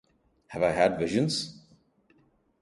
[0.47, 1.61] Have I had visions?